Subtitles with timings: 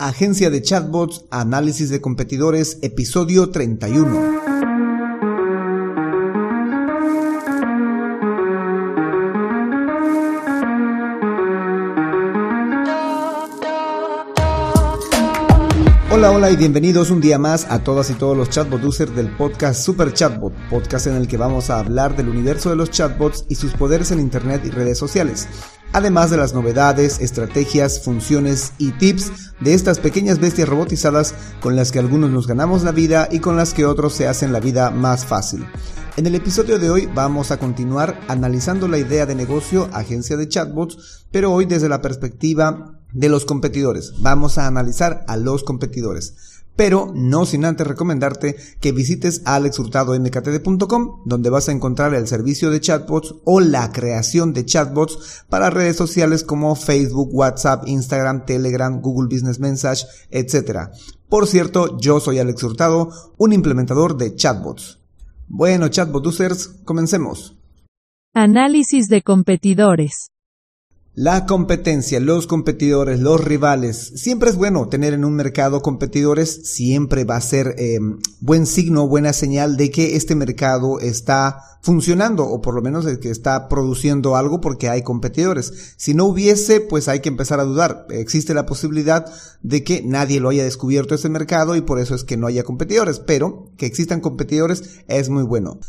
[0.00, 4.40] Agencia de Chatbots, Análisis de Competidores, episodio 31.
[16.10, 19.28] Hola, hola y bienvenidos un día más a todas y todos los chatbot users del
[19.36, 23.44] podcast Super Chatbot, podcast en el que vamos a hablar del universo de los chatbots
[23.50, 25.46] y sus poderes en Internet y redes sociales
[25.92, 31.92] además de las novedades, estrategias, funciones y tips de estas pequeñas bestias robotizadas con las
[31.92, 34.90] que algunos nos ganamos la vida y con las que otros se hacen la vida
[34.90, 35.66] más fácil.
[36.16, 40.48] En el episodio de hoy vamos a continuar analizando la idea de negocio agencia de
[40.48, 44.12] chatbots, pero hoy desde la perspectiva de los competidores.
[44.20, 51.50] Vamos a analizar a los competidores pero no sin antes recomendarte que visites alexhurtadomktd.com donde
[51.50, 56.42] vas a encontrar el servicio de chatbots o la creación de chatbots para redes sociales
[56.42, 60.88] como Facebook, WhatsApp, Instagram, Telegram, Google Business Message, etc.
[61.28, 65.00] Por cierto, yo soy Alex Hurtado, un implementador de chatbots.
[65.48, 67.58] Bueno, chatbot users, comencemos.
[68.32, 70.30] Análisis de competidores.
[71.16, 74.12] La competencia, los competidores, los rivales.
[74.14, 79.08] Siempre es bueno tener en un mercado competidores, siempre va a ser em, buen signo,
[79.08, 83.68] buena señal de que este mercado está funcionando o por lo menos de que está
[83.68, 85.94] produciendo algo porque hay competidores.
[85.96, 88.06] Si no hubiese, pues hay que empezar a dudar.
[88.10, 89.26] Existe la posibilidad
[89.62, 92.62] de que nadie lo haya descubierto ese mercado y por eso es que no haya
[92.62, 95.80] competidores, pero que existan competidores es muy bueno.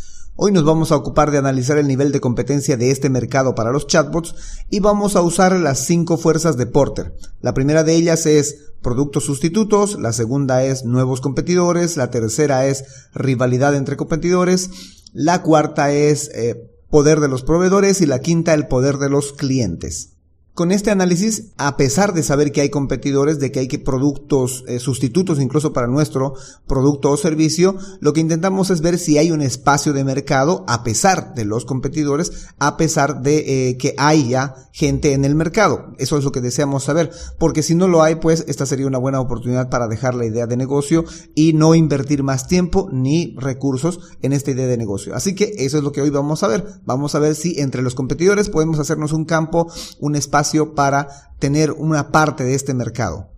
[0.43, 3.71] Hoy nos vamos a ocupar de analizar el nivel de competencia de este mercado para
[3.71, 4.33] los chatbots
[4.71, 7.13] y vamos a usar las cinco fuerzas de Porter.
[7.41, 12.85] La primera de ellas es productos sustitutos, la segunda es nuevos competidores, la tercera es
[13.13, 14.71] rivalidad entre competidores,
[15.13, 19.33] la cuarta es eh, poder de los proveedores y la quinta el poder de los
[19.33, 20.13] clientes.
[20.61, 24.63] Con este análisis, a pesar de saber que hay competidores, de que hay que productos
[24.67, 26.35] eh, sustitutos incluso para nuestro
[26.67, 30.83] producto o servicio, lo que intentamos es ver si hay un espacio de mercado a
[30.83, 35.95] pesar de los competidores, a pesar de eh, que haya gente en el mercado.
[35.97, 38.99] Eso es lo que deseamos saber, porque si no lo hay, pues esta sería una
[38.99, 43.99] buena oportunidad para dejar la idea de negocio y no invertir más tiempo ni recursos
[44.21, 45.15] en esta idea de negocio.
[45.15, 46.81] Así que eso es lo que hoy vamos a ver.
[46.85, 49.67] Vamos a ver si entre los competidores podemos hacernos un campo,
[49.99, 51.07] un espacio para
[51.39, 53.29] tener una parte de este mercado.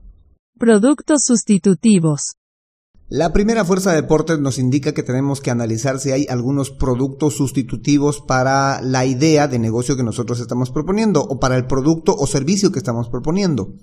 [0.58, 2.36] Productos sustitutivos.
[3.10, 7.36] La primera fuerza de Porter nos indica que tenemos que analizar si hay algunos productos
[7.36, 12.26] sustitutivos para la idea de negocio que nosotros estamos proponiendo o para el producto o
[12.26, 13.74] servicio que estamos proponiendo.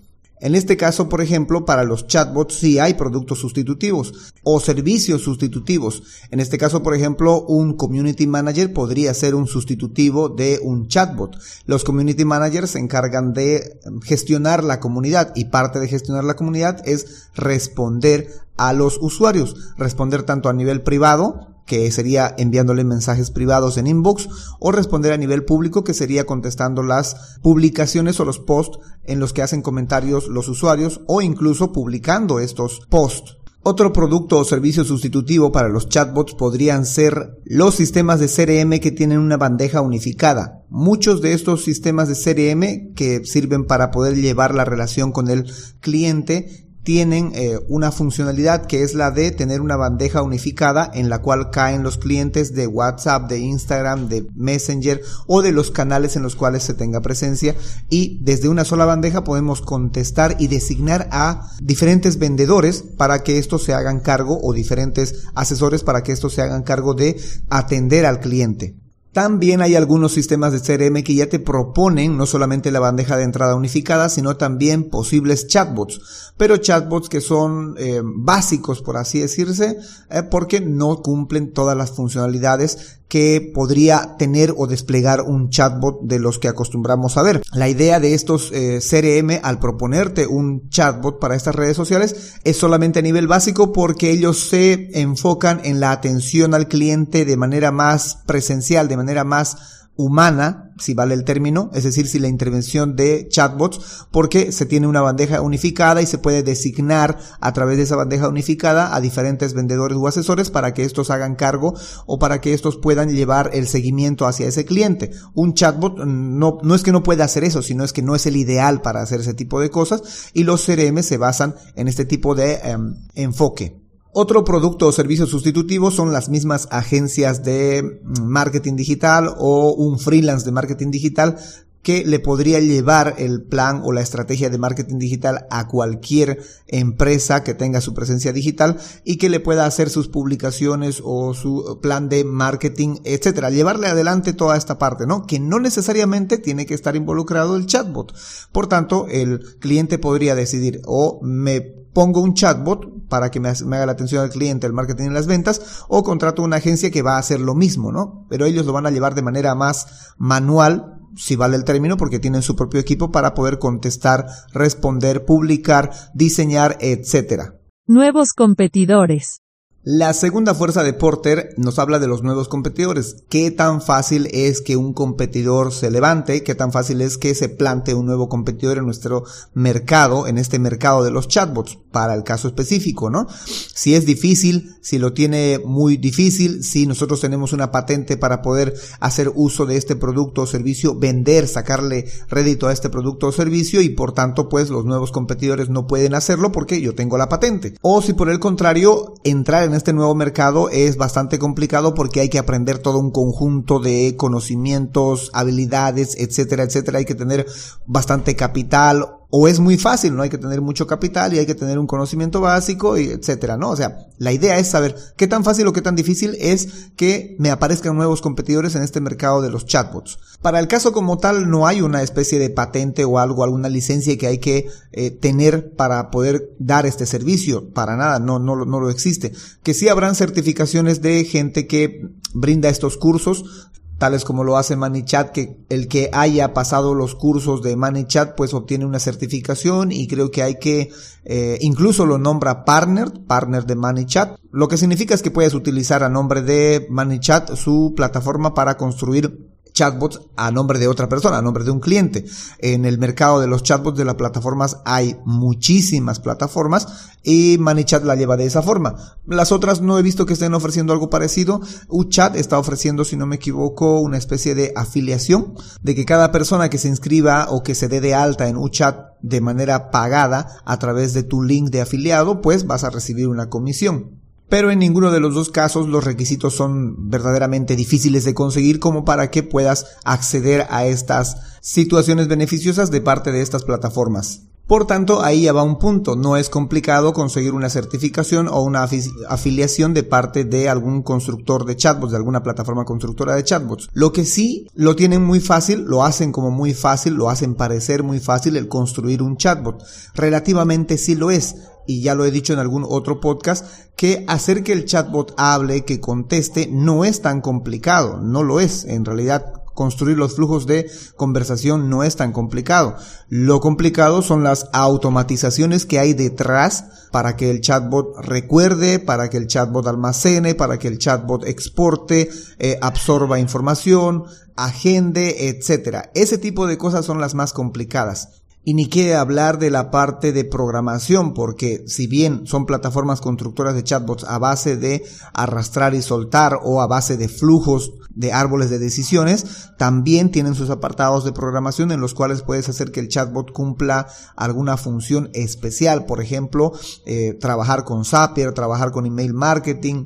[0.40, 6.02] En este caso, por ejemplo, para los chatbots sí hay productos sustitutivos o servicios sustitutivos.
[6.30, 11.36] En este caso, por ejemplo, un community manager podría ser un sustitutivo de un chatbot.
[11.66, 16.80] Los community managers se encargan de gestionar la comunidad y parte de gestionar la comunidad
[16.88, 23.78] es responder a los usuarios, responder tanto a nivel privado que sería enviándole mensajes privados
[23.78, 28.80] en inbox, o responder a nivel público, que sería contestando las publicaciones o los posts
[29.04, 33.36] en los que hacen comentarios los usuarios, o incluso publicando estos posts.
[33.62, 38.90] Otro producto o servicio sustitutivo para los chatbots podrían ser los sistemas de CRM que
[38.90, 40.64] tienen una bandeja unificada.
[40.70, 45.44] Muchos de estos sistemas de CRM que sirven para poder llevar la relación con el
[45.78, 51.22] cliente tienen eh, una funcionalidad que es la de tener una bandeja unificada en la
[51.22, 56.24] cual caen los clientes de WhatsApp, de Instagram, de Messenger o de los canales en
[56.24, 57.54] los cuales se tenga presencia
[57.90, 63.62] y desde una sola bandeja podemos contestar y designar a diferentes vendedores para que estos
[63.62, 67.20] se hagan cargo o diferentes asesores para que estos se hagan cargo de
[67.50, 68.79] atender al cliente.
[69.12, 73.24] También hay algunos sistemas de CRM que ya te proponen no solamente la bandeja de
[73.24, 79.78] entrada unificada, sino también posibles chatbots, pero chatbots que son eh, básicos, por así decirse,
[80.10, 86.20] eh, porque no cumplen todas las funcionalidades que podría tener o desplegar un chatbot de
[86.20, 87.42] los que acostumbramos a ver.
[87.52, 92.56] La idea de estos eh, CRM al proponerte un chatbot para estas redes sociales es
[92.56, 97.72] solamente a nivel básico porque ellos se enfocan en la atención al cliente de manera
[97.72, 102.96] más presencial, de manera más humana, si vale el término, es decir, si la intervención
[102.96, 107.82] de chatbots, porque se tiene una bandeja unificada y se puede designar a través de
[107.82, 111.74] esa bandeja unificada a diferentes vendedores o asesores para que estos hagan cargo
[112.06, 115.10] o para que estos puedan llevar el seguimiento hacia ese cliente.
[115.34, 118.24] Un chatbot no, no es que no pueda hacer eso, sino es que no es
[118.24, 122.06] el ideal para hacer ese tipo de cosas y los CRM se basan en este
[122.06, 123.79] tipo de em, enfoque.
[124.12, 130.44] Otro producto o servicio sustitutivo son las mismas agencias de marketing digital o un freelance
[130.44, 131.36] de marketing digital
[131.82, 137.42] que le podría llevar el plan o la estrategia de marketing digital a cualquier empresa
[137.42, 142.08] que tenga su presencia digital y que le pueda hacer sus publicaciones o su plan
[142.08, 143.50] de marketing, etcétera.
[143.50, 145.26] Llevarle adelante toda esta parte, ¿no?
[145.26, 148.12] Que no necesariamente tiene que estar involucrado el chatbot.
[148.52, 153.86] Por tanto, el cliente podría decidir o me pongo un chatbot para que me, haga
[153.86, 157.16] la atención al cliente, el marketing y las ventas, o contrato una agencia que va
[157.16, 158.26] a hacer lo mismo, ¿no?
[158.28, 162.20] Pero ellos lo van a llevar de manera más manual, si vale el término, porque
[162.20, 167.56] tienen su propio equipo para poder contestar, responder, publicar, diseñar, etcétera.
[167.86, 169.40] Nuevos competidores.
[169.82, 173.24] La segunda fuerza de Porter nos habla de los nuevos competidores.
[173.30, 176.42] ¿Qué tan fácil es que un competidor se levante?
[176.42, 179.24] ¿Qué tan fácil es que se plante un nuevo competidor en nuestro
[179.54, 183.26] mercado, en este mercado de los chatbots, para el caso específico, ¿no?
[183.74, 188.74] Si es difícil, si lo tiene muy difícil, si nosotros tenemos una patente para poder
[189.00, 193.80] hacer uso de este producto o servicio, vender, sacarle rédito a este producto o servicio
[193.80, 197.72] y por tanto, pues los nuevos competidores no pueden hacerlo porque yo tengo la patente.
[197.80, 202.20] O si por el contrario, entrar en en este nuevo mercado es bastante complicado porque
[202.20, 206.98] hay que aprender todo un conjunto de conocimientos, habilidades, etcétera, etcétera.
[206.98, 207.46] Hay que tener
[207.86, 211.54] bastante capital o es muy fácil, no hay que tener mucho capital y hay que
[211.54, 213.70] tener un conocimiento básico y etcétera, ¿no?
[213.70, 217.36] O sea, la idea es saber qué tan fácil o qué tan difícil es que
[217.38, 220.18] me aparezcan nuevos competidores en este mercado de los chatbots.
[220.42, 224.18] Para el caso como tal no hay una especie de patente o algo, alguna licencia
[224.18, 228.80] que hay que eh, tener para poder dar este servicio, para nada, no, no, no
[228.80, 229.32] lo existe.
[229.62, 233.70] Que sí habrán certificaciones de gente que brinda estos cursos,
[234.00, 238.54] tales como lo hace ManyChat, que el que haya pasado los cursos de ManyChat pues
[238.54, 240.90] obtiene una certificación y creo que hay que,
[241.24, 246.02] eh, incluso lo nombra partner, partner de ManyChat, lo que significa es que puedes utilizar
[246.02, 249.49] a nombre de ManyChat su plataforma para construir
[249.80, 252.26] chatbots a nombre de otra persona, a nombre de un cliente.
[252.58, 258.14] En el mercado de los chatbots de las plataformas hay muchísimas plataformas y ManyChat la
[258.14, 259.16] lleva de esa forma.
[259.26, 261.62] Las otras no he visto que estén ofreciendo algo parecido.
[261.88, 266.68] UChat está ofreciendo, si no me equivoco, una especie de afiliación de que cada persona
[266.68, 270.78] que se inscriba o que se dé de alta en UChat de manera pagada a
[270.78, 274.19] través de tu link de afiliado, pues vas a recibir una comisión
[274.50, 279.06] pero en ninguno de los dos casos los requisitos son verdaderamente difíciles de conseguir como
[279.06, 284.42] para que puedas acceder a estas situaciones beneficiosas de parte de estas plataformas.
[284.70, 286.14] Por tanto, ahí ya va un punto.
[286.14, 288.88] No es complicado conseguir una certificación o una
[289.28, 293.88] afiliación de parte de algún constructor de chatbots, de alguna plataforma constructora de chatbots.
[293.94, 298.04] Lo que sí lo tienen muy fácil, lo hacen como muy fácil, lo hacen parecer
[298.04, 299.82] muy fácil el construir un chatbot.
[300.14, 301.56] Relativamente sí lo es
[301.90, 303.66] y ya lo he dicho en algún otro podcast,
[303.96, 308.84] que hacer que el chatbot hable, que conteste, no es tan complicado, no lo es.
[308.84, 312.94] En realidad, construir los flujos de conversación no es tan complicado.
[313.28, 319.36] Lo complicado son las automatizaciones que hay detrás para que el chatbot recuerde, para que
[319.36, 326.12] el chatbot almacene, para que el chatbot exporte, eh, absorba información, agende, etcétera.
[326.14, 328.39] Ese tipo de cosas son las más complicadas.
[328.62, 333.74] Y ni qué hablar de la parte de programación, porque si bien son plataformas constructoras
[333.74, 335.02] de chatbots a base de
[335.32, 340.68] arrastrar y soltar o a base de flujos de árboles de decisiones, también tienen sus
[340.68, 346.04] apartados de programación en los cuales puedes hacer que el chatbot cumpla alguna función especial.
[346.04, 346.72] Por ejemplo,
[347.06, 350.04] eh, trabajar con Zapier, trabajar con email marketing,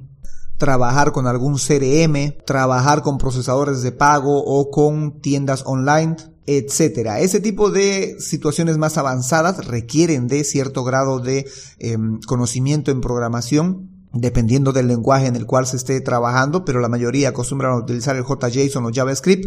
[0.59, 7.21] trabajar con algún CRM, trabajar con procesadores de pago o con tiendas online etcétera.
[7.21, 11.47] Ese tipo de situaciones más avanzadas requieren de cierto grado de
[11.79, 16.89] em, conocimiento en programación dependiendo del lenguaje en el cual se esté trabajando, pero la
[16.89, 19.45] mayoría acostumbran a utilizar el JSON o JavaScript.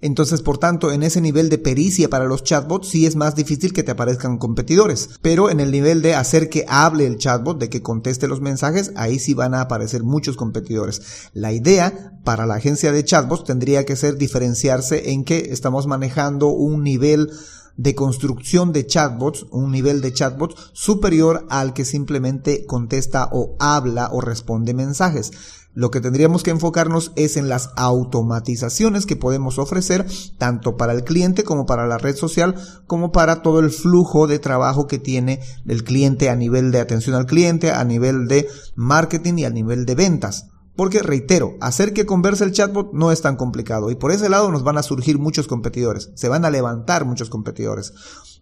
[0.00, 3.72] Entonces, por tanto, en ese nivel de pericia para los chatbots sí es más difícil
[3.72, 5.10] que te aparezcan competidores.
[5.22, 8.92] Pero en el nivel de hacer que hable el chatbot, de que conteste los mensajes,
[8.96, 11.30] ahí sí van a aparecer muchos competidores.
[11.32, 16.48] La idea para la agencia de chatbots tendría que ser diferenciarse en que estamos manejando
[16.48, 17.30] un nivel
[17.76, 24.10] de construcción de chatbots, un nivel de chatbots superior al que simplemente contesta o habla
[24.12, 25.32] o responde mensajes.
[25.74, 30.06] Lo que tendríamos que enfocarnos es en las automatizaciones que podemos ofrecer
[30.38, 32.54] tanto para el cliente como para la red social
[32.86, 37.16] como para todo el flujo de trabajo que tiene el cliente a nivel de atención
[37.16, 40.46] al cliente, a nivel de marketing y a nivel de ventas.
[40.76, 44.50] Porque reitero, hacer que converse el chatbot no es tan complicado y por ese lado
[44.50, 47.92] nos van a surgir muchos competidores, se van a levantar muchos competidores.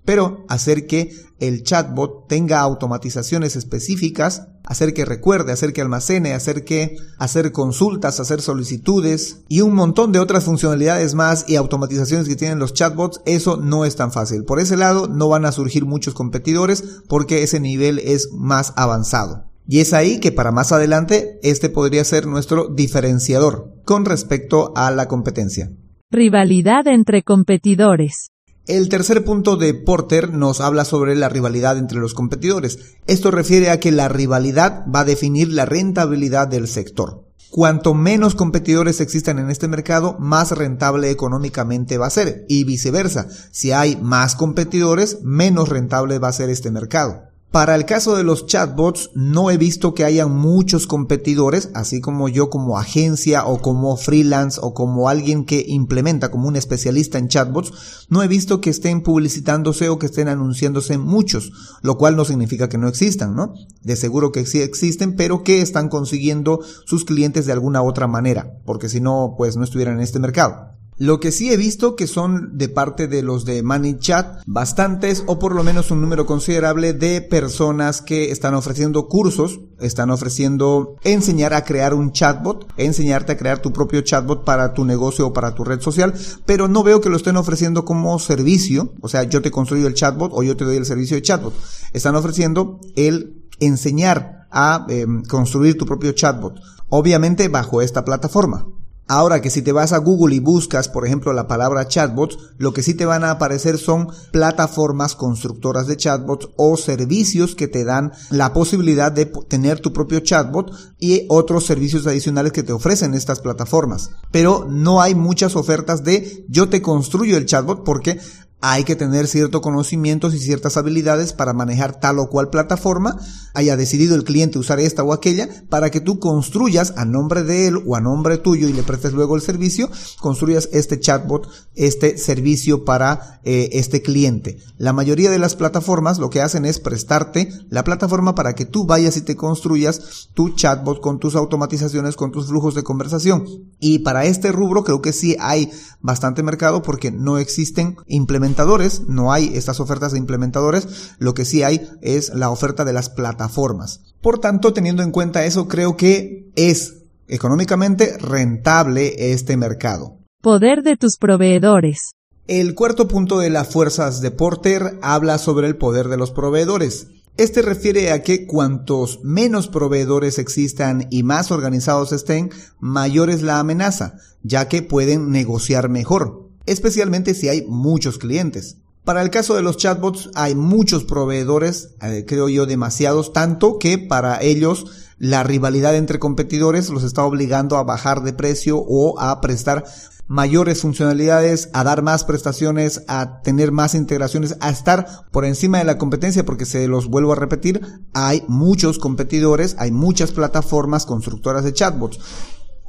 [0.05, 6.65] Pero hacer que el chatbot tenga automatizaciones específicas, hacer que recuerde, hacer que almacene, hacer
[6.65, 12.37] que hacer consultas, hacer solicitudes y un montón de otras funcionalidades más y automatizaciones que
[12.37, 14.45] tienen los chatbots, eso no es tan fácil.
[14.45, 19.51] Por ese lado no van a surgir muchos competidores porque ese nivel es más avanzado.
[19.66, 24.90] Y es ahí que para más adelante este podría ser nuestro diferenciador con respecto a
[24.90, 25.71] la competencia.
[26.11, 28.28] Rivalidad entre competidores.
[28.66, 32.78] El tercer punto de Porter nos habla sobre la rivalidad entre los competidores.
[33.07, 37.26] Esto refiere a que la rivalidad va a definir la rentabilidad del sector.
[37.50, 42.47] Cuanto menos competidores existan en este mercado, más rentable económicamente va a ser.
[42.49, 47.32] Y viceversa, si hay más competidores, menos rentable va a ser este mercado.
[47.52, 52.30] Para el caso de los chatbots, no he visto que haya muchos competidores, así como
[52.30, 57.28] yo como agencia o como freelance o como alguien que implementa como un especialista en
[57.28, 62.25] chatbots, no he visto que estén publicitándose o que estén anunciándose muchos, lo cual no
[62.25, 63.52] significa que no existan, ¿no?
[63.82, 68.62] De seguro que sí existen, pero que están consiguiendo sus clientes de alguna otra manera,
[68.64, 70.73] porque si no, pues no estuvieran en este mercado.
[70.99, 75.38] Lo que sí he visto que son de parte de los de ManyChat bastantes o
[75.38, 81.54] por lo menos un número considerable de personas que están ofreciendo cursos, están ofreciendo enseñar
[81.54, 85.54] a crear un chatbot, enseñarte a crear tu propio chatbot para tu negocio o para
[85.54, 86.12] tu red social,
[86.44, 89.94] pero no veo que lo estén ofreciendo como servicio, o sea, yo te construyo el
[89.94, 91.54] chatbot o yo te doy el servicio de chatbot.
[91.94, 98.66] Están ofreciendo el enseñar a eh, construir tu propio chatbot, obviamente bajo esta plataforma.
[99.09, 102.73] Ahora que si te vas a Google y buscas, por ejemplo, la palabra chatbots, lo
[102.73, 107.85] que sí te van a aparecer son plataformas constructoras de chatbots o servicios que te
[107.85, 113.14] dan la posibilidad de tener tu propio chatbot y otros servicios adicionales que te ofrecen
[113.14, 114.11] estas plataformas.
[114.30, 118.21] Pero no hay muchas ofertas de yo te construyo el chatbot porque
[118.62, 123.19] hay que tener ciertos conocimientos y ciertas habilidades para manejar tal o cual plataforma,
[123.54, 127.66] haya decidido el cliente usar esta o aquella, para que tú construyas a nombre de
[127.66, 129.90] él o a nombre tuyo y le prestes luego el servicio,
[130.21, 134.59] construyas este chatbot, este servicio para eh, este cliente.
[134.78, 138.87] La mayoría de las plataformas lo que hacen es prestarte la plataforma para que tú
[138.87, 143.45] vayas y te construyas tu chatbot con tus automatizaciones, con tus flujos de conversación.
[143.81, 145.69] Y para este rubro creo que sí hay
[146.00, 151.47] bastante mercado porque no existen implementadores implementadores, no hay estas ofertas de implementadores, lo que
[151.47, 154.00] sí hay es la oferta de las plataformas.
[154.21, 160.18] Por tanto, teniendo en cuenta eso, creo que es económicamente rentable este mercado.
[160.42, 162.12] Poder de tus proveedores.
[162.47, 167.06] El cuarto punto de las fuerzas de Porter habla sobre el poder de los proveedores.
[167.38, 173.59] Este refiere a que cuantos menos proveedores existan y más organizados estén, mayor es la
[173.61, 178.76] amenaza, ya que pueden negociar mejor especialmente si hay muchos clientes.
[179.04, 183.99] Para el caso de los chatbots hay muchos proveedores, eh, creo yo demasiados, tanto que
[183.99, 189.40] para ellos la rivalidad entre competidores los está obligando a bajar de precio o a
[189.40, 189.85] prestar
[190.28, 195.85] mayores funcionalidades, a dar más prestaciones, a tener más integraciones, a estar por encima de
[195.85, 197.83] la competencia, porque se los vuelvo a repetir,
[198.14, 202.21] hay muchos competidores, hay muchas plataformas constructoras de chatbots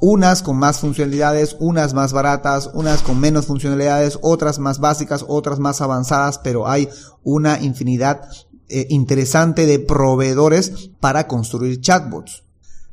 [0.06, 5.58] unas con más funcionalidades, unas más baratas, unas con menos funcionalidades, otras más básicas, otras
[5.60, 6.90] más avanzadas, pero hay
[7.22, 8.28] una infinidad
[8.68, 12.44] eh, interesante de proveedores para construir chatbots.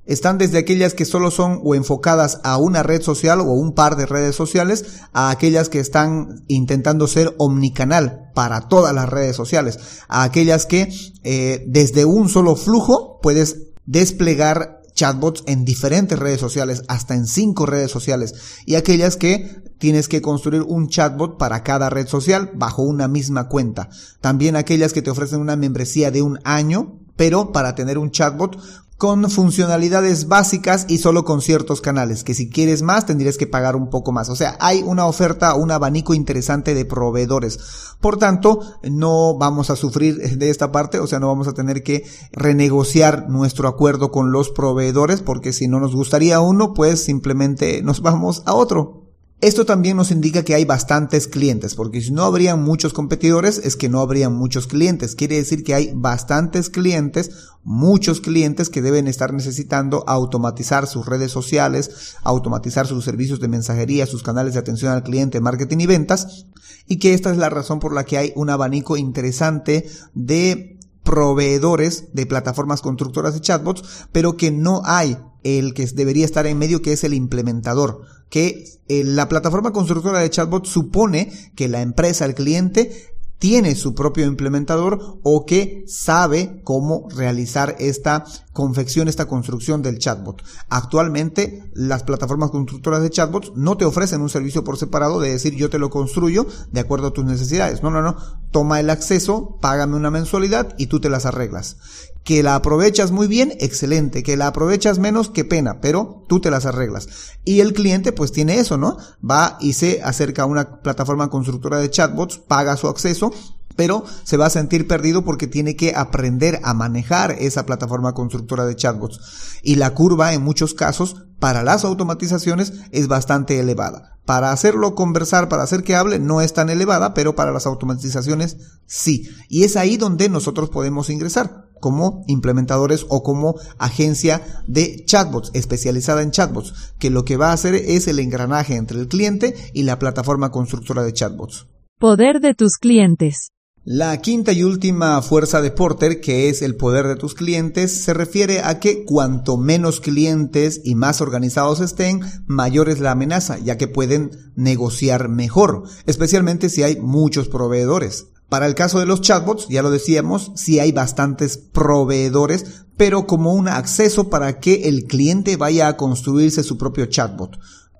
[0.05, 3.97] Están desde aquellas que solo son o enfocadas a una red social o un par
[3.97, 9.79] de redes sociales, a aquellas que están intentando ser omnicanal para todas las redes sociales,
[10.07, 10.87] a aquellas que
[11.23, 17.65] eh, desde un solo flujo puedes desplegar chatbots en diferentes redes sociales, hasta en cinco
[17.65, 18.35] redes sociales,
[18.67, 23.47] y aquellas que tienes que construir un chatbot para cada red social bajo una misma
[23.47, 23.89] cuenta.
[24.21, 28.59] También aquellas que te ofrecen una membresía de un año, pero para tener un chatbot
[29.01, 33.75] con funcionalidades básicas y solo con ciertos canales, que si quieres más tendrías que pagar
[33.75, 34.29] un poco más.
[34.29, 37.57] O sea, hay una oferta, un abanico interesante de proveedores.
[37.99, 41.81] Por tanto, no vamos a sufrir de esta parte, o sea, no vamos a tener
[41.81, 47.81] que renegociar nuestro acuerdo con los proveedores, porque si no nos gustaría uno, pues simplemente
[47.81, 49.00] nos vamos a otro.
[49.41, 53.75] Esto también nos indica que hay bastantes clientes, porque si no habrían muchos competidores, es
[53.75, 55.15] que no habrían muchos clientes.
[55.15, 57.31] Quiere decir que hay bastantes clientes,
[57.63, 64.05] muchos clientes que deben estar necesitando automatizar sus redes sociales, automatizar sus servicios de mensajería,
[64.05, 66.45] sus canales de atención al cliente, marketing y ventas,
[66.85, 72.13] y que esta es la razón por la que hay un abanico interesante de proveedores
[72.13, 76.81] de plataformas constructoras de chatbots, pero que no hay el que debería estar en medio,
[76.81, 82.25] que es el implementador, que eh, la plataforma constructora de chatbot supone que la empresa,
[82.25, 89.81] el cliente, tiene su propio implementador o que sabe cómo realizar esta confección, esta construcción
[89.81, 90.43] del chatbot.
[90.69, 95.55] Actualmente las plataformas constructoras de chatbots no te ofrecen un servicio por separado de decir
[95.55, 97.81] yo te lo construyo de acuerdo a tus necesidades.
[97.83, 98.17] No, no, no.
[98.51, 101.77] Toma el acceso, págame una mensualidad y tú te las arreglas.
[102.23, 104.21] Que la aprovechas muy bien, excelente.
[104.21, 107.07] Que la aprovechas menos, qué pena, pero tú te las arreglas.
[107.45, 108.97] Y el cliente pues tiene eso, ¿no?
[109.27, 113.31] Va y se acerca a una plataforma constructora de chatbots, paga su acceso
[113.75, 118.65] pero se va a sentir perdido porque tiene que aprender a manejar esa plataforma constructora
[118.65, 119.59] de chatbots.
[119.63, 124.19] Y la curva en muchos casos para las automatizaciones es bastante elevada.
[124.25, 128.57] Para hacerlo conversar, para hacer que hable, no es tan elevada, pero para las automatizaciones
[128.85, 129.29] sí.
[129.49, 136.21] Y es ahí donde nosotros podemos ingresar como implementadores o como agencia de chatbots especializada
[136.21, 139.83] en chatbots, que lo que va a hacer es el engranaje entre el cliente y
[139.83, 141.65] la plataforma constructora de chatbots.
[141.99, 143.51] Poder de tus clientes.
[143.83, 148.13] La quinta y última fuerza de Porter, que es el poder de tus clientes, se
[148.13, 153.79] refiere a que cuanto menos clientes y más organizados estén, mayor es la amenaza, ya
[153.79, 158.27] que pueden negociar mejor, especialmente si hay muchos proveedores.
[158.49, 163.51] Para el caso de los chatbots, ya lo decíamos, sí hay bastantes proveedores, pero como
[163.51, 167.57] un acceso para que el cliente vaya a construirse su propio chatbot.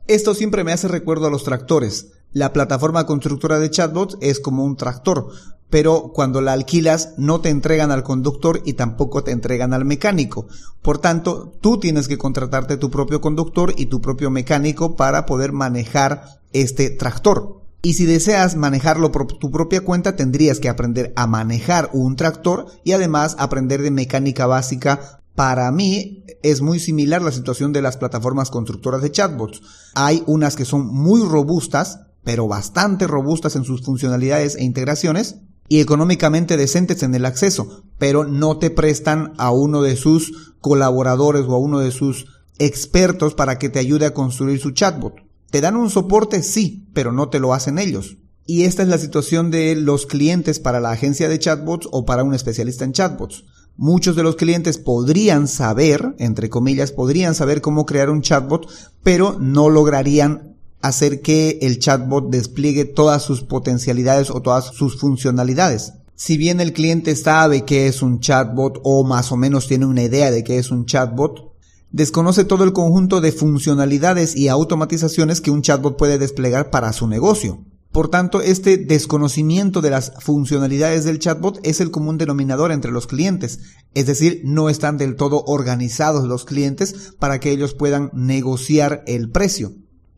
[0.08, 2.10] Esto siempre me hace recuerdo a los tractores.
[2.34, 5.32] La plataforma constructora de chatbots es como un tractor
[5.72, 10.46] pero cuando la alquilas no te entregan al conductor y tampoco te entregan al mecánico.
[10.84, 15.54] Por tanto, tú tienes que contratarte tu propio conductor y tu propio mecánico para poder
[15.54, 17.62] manejar este tractor.
[17.82, 22.68] Y si deseas manejarlo por tu propia cuenta, tendrías que aprender a manejar un tractor
[22.84, 27.98] y además aprender de mecánica básica para mí es muy similar la situación de las
[27.98, 29.62] plataformas constructoras de chatbots.
[29.96, 35.38] Hay unas que son muy robustas, pero bastante robustas en sus funcionalidades e integraciones,
[35.72, 41.46] y económicamente decentes en el acceso, pero no te prestan a uno de sus colaboradores
[41.48, 42.26] o a uno de sus
[42.60, 45.14] expertos para que te ayude a construir su chatbot.
[45.50, 48.18] Te dan un soporte, sí, pero no te lo hacen ellos.
[48.46, 52.26] Y esta es la situación de los clientes para la agencia de chatbots o para
[52.26, 53.46] un especialista en chatbots.
[53.78, 58.68] Muchos de los clientes podrían saber, entre comillas, podrían saber cómo crear un chatbot,
[59.04, 60.51] pero no lograrían
[60.82, 65.94] hacer que el chatbot despliegue todas sus potencialidades o todas sus funcionalidades.
[66.16, 70.04] Si bien el cliente sabe que es un chatbot o más o menos tiene una
[70.04, 71.52] idea de que es un chatbot,
[71.92, 77.08] desconoce todo el conjunto de funcionalidades y automatizaciones que un chatbot puede desplegar para su
[77.08, 77.66] negocio.
[77.92, 83.06] Por tanto, este desconocimiento de las funcionalidades del chatbot es el común denominador entre los
[83.06, 83.60] clientes,
[83.94, 89.30] es decir, no están del todo organizados los clientes para que ellos puedan negociar el
[89.30, 89.74] precio.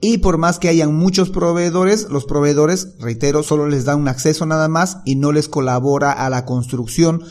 [0.05, 4.45] Y por más que hayan muchos proveedores, los proveedores, reitero, solo les dan un acceso
[4.45, 7.23] nada más y no les colabora a la construcción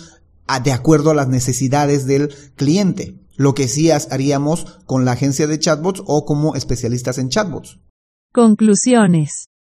[0.64, 3.20] de acuerdo a las necesidades del cliente.
[3.36, 7.78] Lo que sí haríamos con la agencia de chatbots o como especialistas en chatbots.
[8.32, 9.51] Conclusiones.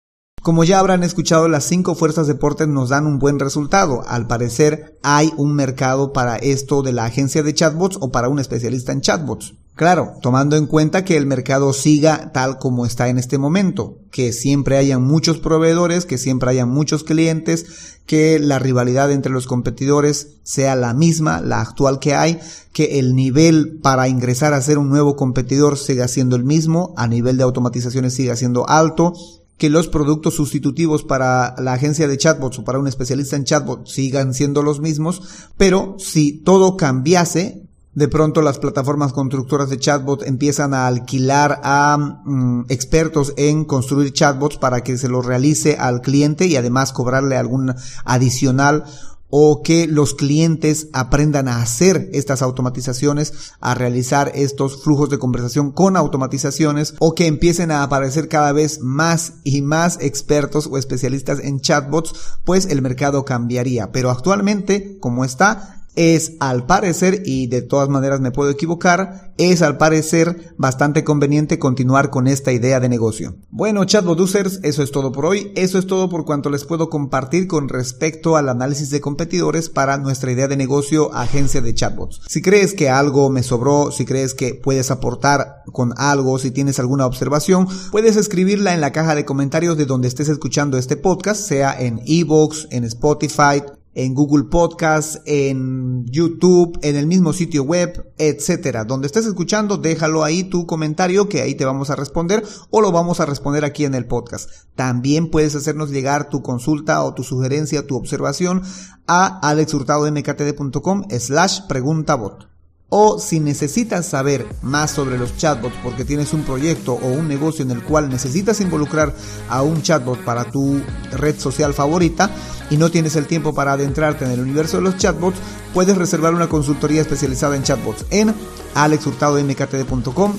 [0.41, 4.03] Como ya habrán escuchado, las cinco fuerzas de Porter nos dan un buen resultado.
[4.07, 8.39] Al parecer hay un mercado para esto de la agencia de chatbots o para un
[8.39, 9.53] especialista en chatbots.
[9.75, 14.33] Claro, tomando en cuenta que el mercado siga tal como está en este momento, que
[14.33, 20.39] siempre hayan muchos proveedores, que siempre hayan muchos clientes, que la rivalidad entre los competidores
[20.43, 22.39] sea la misma, la actual que hay,
[22.73, 27.07] que el nivel para ingresar a ser un nuevo competidor siga siendo el mismo, a
[27.07, 29.13] nivel de automatizaciones siga siendo alto,
[29.61, 33.91] que los productos sustitutivos para la agencia de chatbots o para un especialista en chatbots
[33.91, 35.21] sigan siendo los mismos,
[35.55, 37.61] pero si todo cambiase,
[37.93, 41.95] de pronto las plataformas constructoras de chatbot empiezan a alquilar a
[42.25, 47.37] mm, expertos en construir chatbots para que se lo realice al cliente y además cobrarle
[47.37, 48.85] algún adicional
[49.31, 55.71] o que los clientes aprendan a hacer estas automatizaciones, a realizar estos flujos de conversación
[55.71, 61.39] con automatizaciones o que empiecen a aparecer cada vez más y más expertos o especialistas
[61.39, 62.13] en chatbots,
[62.43, 63.91] pues el mercado cambiaría.
[63.91, 69.61] Pero actualmente, como está, es al parecer, y de todas maneras me puedo equivocar, es
[69.61, 73.35] al parecer bastante conveniente continuar con esta idea de negocio.
[73.49, 75.51] Bueno, chatbot users, eso es todo por hoy.
[75.55, 79.97] Eso es todo por cuanto les puedo compartir con respecto al análisis de competidores para
[79.97, 82.21] nuestra idea de negocio agencia de chatbots.
[82.27, 86.79] Si crees que algo me sobró, si crees que puedes aportar con algo, si tienes
[86.79, 91.41] alguna observación, puedes escribirla en la caja de comentarios de donde estés escuchando este podcast,
[91.41, 98.11] sea en Evox, en Spotify, en Google Podcast, en YouTube, en el mismo sitio web,
[98.17, 98.85] etcétera.
[98.85, 102.91] Donde estés escuchando, déjalo ahí tu comentario que ahí te vamos a responder o lo
[102.91, 104.49] vamos a responder aquí en el podcast.
[104.75, 108.61] También puedes hacernos llegar tu consulta o tu sugerencia, tu observación
[109.07, 112.50] a alexhurtadomktd.com slash preguntabot.
[112.93, 117.63] O si necesitas saber más sobre los chatbots porque tienes un proyecto o un negocio
[117.63, 119.15] en el cual necesitas involucrar
[119.47, 120.81] a un chatbot para tu
[121.13, 122.29] red social favorita
[122.69, 125.37] y no tienes el tiempo para adentrarte en el universo de los chatbots,
[125.73, 128.35] puedes reservar una consultoría especializada en chatbots en
[128.75, 130.33] alexhurtadomktd.com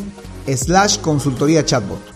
[0.55, 2.12] slash consultoría chatbot.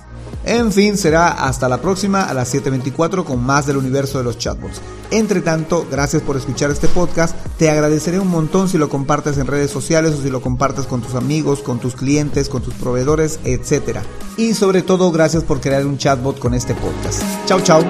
[0.46, 4.38] En fin, será hasta la próxima a las 7.24 con más del universo de los
[4.38, 4.80] chatbots.
[5.10, 7.36] Entre tanto, gracias por escuchar este podcast.
[7.58, 11.02] Te agradeceré un montón si lo compartes en redes sociales o si lo compartes con
[11.02, 13.98] tus amigos, con tus clientes, con tus proveedores, etc.
[14.36, 17.22] Y sobre todo, gracias por crear un chatbot con este podcast.
[17.46, 17.82] Chao, chao.